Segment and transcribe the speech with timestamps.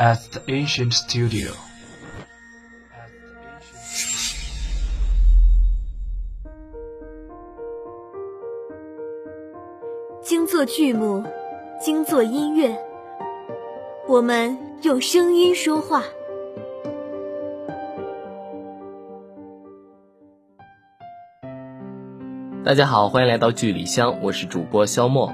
[0.00, 1.52] at the ancient studio.
[10.22, 11.22] 精作剧目，
[11.78, 12.74] 精作音乐，
[14.08, 16.02] 我们用声音说话。
[22.64, 25.30] 大家好，欢迎来到剧里香，我是主播肖墨。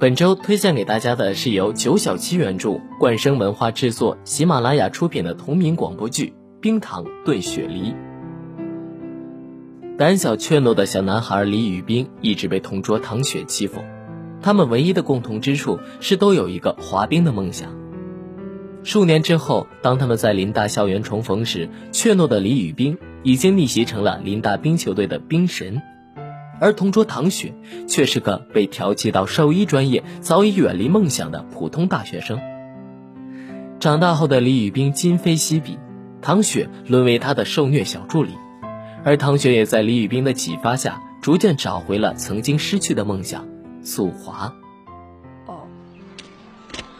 [0.00, 6.26] 本周推荐给大家的是由九小七原著、冠生文化制作、喜马拉雅出品的同名广播剧
[6.60, 7.92] 《冰糖炖雪梨》。
[9.96, 13.80] 胆小怯懦的小男孩李宇冰一直被同桌唐雪欺负，
[14.40, 17.76] 他们唯一的共同之处是都有一个滑冰的梦想。
[18.84, 25.82] 数年之后，当他们在林大校园重逢时，怯懦的李宇冰已经逆袭成了林大冰球队的冰神。
[26.60, 27.54] 而同桌唐雪
[27.86, 32.40] 却是个被调剂到兽医专业、早已远离梦想的普通大学生。
[33.80, 35.78] 长大后的李宇冰今非昔比，
[36.20, 38.32] 唐雪沦为他的受虐小助理，
[39.04, 43.46] 而唐雪也在李宇冰的启发下，逐渐找回了曾经失去的梦想——
[43.84, 44.52] 速滑。
[45.46, 45.68] 哦，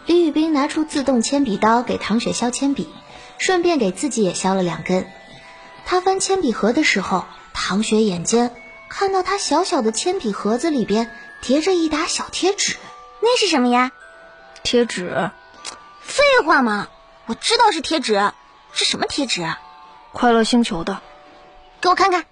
[0.05, 2.87] 李宇冰拿出自动铅笔刀给唐雪削铅笔，
[3.37, 5.05] 顺便给自己也削了两根。
[5.85, 8.51] 他翻铅笔盒的时候，唐雪眼尖。
[8.89, 12.75] 看到他小小的铅笔盒子里边叠着一沓小贴纸，
[13.21, 13.91] 那是什么呀？
[14.63, 15.31] 贴纸？
[16.01, 16.89] 废话嘛，
[17.27, 18.33] 我知道是贴纸，
[18.73, 19.47] 是什么贴纸？
[20.11, 21.01] 快乐星球的，
[21.79, 22.25] 给我看看。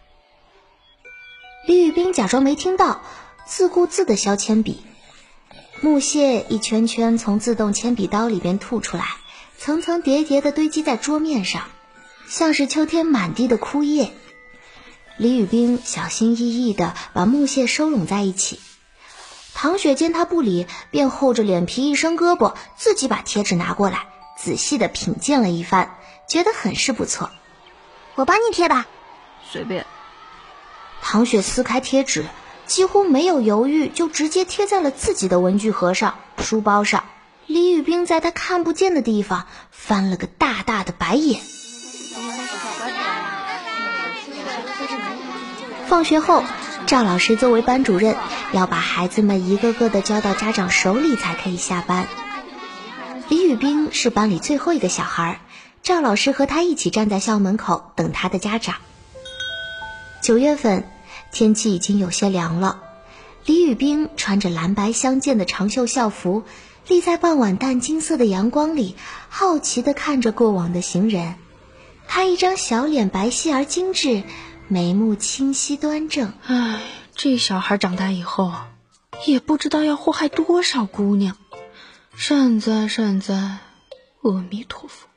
[1.67, 3.01] 李宇冰假装没听到，
[3.45, 4.83] 自顾自的削铅笔，
[5.81, 9.05] 木屑一圈圈从自动铅笔刀里边吐出来，
[9.57, 11.63] 层层叠叠的堆积在桌面上，
[12.27, 14.11] 像是秋天满地的枯叶。
[15.17, 18.59] 李宇冰小心翼翼地把木屑收拢在一起。
[19.55, 24.05] 唐雪见他不理，便厚着脸皮一伸胳膊，自己把贴纸拿过来，
[24.37, 25.97] 仔细地品鉴了一番，
[26.29, 27.31] 觉得很是不错。
[28.13, 28.85] 我帮你贴吧，
[29.51, 29.87] 随便。
[31.01, 32.23] 唐雪撕开贴纸，
[32.67, 37.03] 几乎没有犹豫，就直接贴在了自己的文具盒上、书包上。
[37.47, 41.41] 李宇冰在他看不见的地方翻了个大大的白眼。
[45.87, 46.43] 放学后，
[46.85, 48.17] 赵老师作为班主任，
[48.51, 52.09] 要把孩子们一个个的交到家长手里才可以下班。
[53.29, 55.39] 李宇冰是班里最后一个小孩，
[55.83, 58.75] 赵老师和他一起站在校门口等他的家长。
[60.21, 60.83] 九月份，
[61.31, 62.81] 天气已经有些凉了。
[63.45, 66.43] 李宇冰穿着蓝白相间的长袖校服，
[66.89, 68.97] 立在傍晚淡金色的阳光里，
[69.29, 71.35] 好奇地看着过往的行人。
[72.09, 74.23] 他一张小脸白皙而精致。
[74.69, 76.81] 眉目清晰端正，唉，
[77.15, 78.51] 这小孩长大以后，
[79.25, 81.37] 也不知道要祸害多少姑娘。
[82.17, 83.59] 善哉善哉，
[84.23, 85.07] 阿弥陀佛。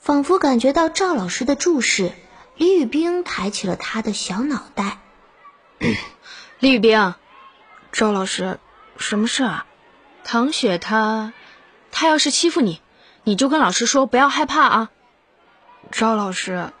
[0.00, 2.10] 仿佛感觉到赵老师的注视，
[2.56, 4.98] 李宇冰抬起了他的小脑袋。
[6.58, 7.14] 李宇冰，
[7.92, 8.58] 赵老师，
[8.96, 9.64] 什么事啊？
[10.24, 11.32] 唐雪她，
[11.92, 12.82] 她要是欺负你，
[13.22, 14.90] 你就跟老师说，不要害怕啊。
[15.92, 16.72] 赵老师。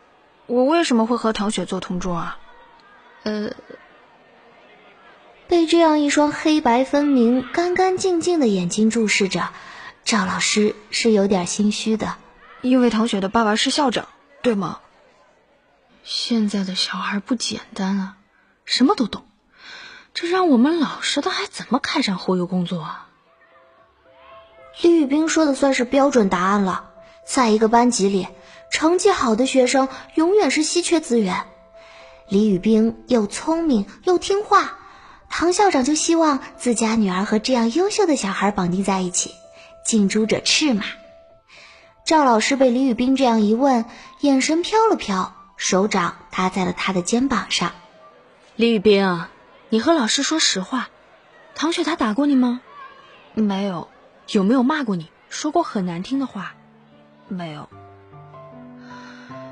[0.48, 2.38] 我为什么会和唐雪做同桌啊？
[3.22, 3.50] 呃，
[5.46, 9.50] 被这样一双黑白分明、干干净净的眼睛注视着，
[10.04, 12.16] 赵老师是有点心虚的。
[12.62, 14.08] 因为唐雪的爸爸是校长，
[14.40, 14.80] 对吗？
[16.02, 18.16] 现在的小孩不简单啊，
[18.64, 19.26] 什么都懂。
[20.14, 23.08] 这让我们老实的还怎么开展忽悠工作啊？
[24.80, 26.88] 李宇冰说的算是标准答案了，
[27.26, 28.28] 在一个班级里。
[28.70, 31.44] 成绩好的学生永远是稀缺资源。
[32.28, 34.78] 李宇冰又聪明又听话，
[35.30, 39.32] 唐校长就希望自家女儿和这样优秀的小孩绑定在一起，
[39.84, 40.84] 近朱者赤嘛。
[42.04, 43.84] 赵老师被李宇冰这样一问，
[44.20, 47.72] 眼神飘了飘，手掌搭在了他的肩膀上。
[48.56, 49.26] 李宇冰，
[49.70, 50.88] 你和老师说实话，
[51.54, 52.60] 唐雪她打过你吗？
[53.34, 53.88] 没有。
[54.30, 55.10] 有没有骂过你？
[55.30, 56.54] 说过很难听的话？
[57.28, 57.68] 没有。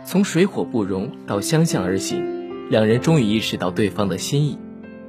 [0.07, 4.57] 从水火不容到相向而行，两人终于意识到对方的心意。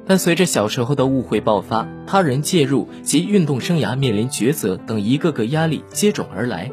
[0.08, 6.72] 但随着小时候的误会爆发，他人介入及运动生涯面临抉择等一个个压力接踵而来，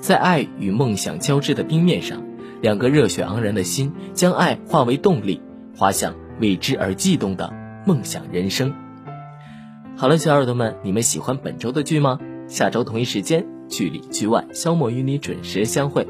[0.00, 2.20] 在爱与梦想交织的冰面上，
[2.60, 5.40] 两个热血昂然的心将爱化为动力，
[5.76, 7.52] 滑向为之而悸动的
[7.86, 8.74] 梦想人生。
[9.94, 12.18] 好了，小耳朵们，你们喜欢本周的剧吗？
[12.48, 16.04] 下周同一时间，剧里剧外，肖莫与你准时相会。